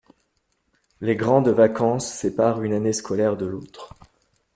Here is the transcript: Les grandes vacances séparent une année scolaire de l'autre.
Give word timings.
Les 0.99 1.15
grandes 1.15 1.49
vacances 1.49 2.07
séparent 2.11 2.63
une 2.63 2.73
année 2.73 2.91
scolaire 2.91 3.37
de 3.37 3.45
l'autre. 3.45 3.93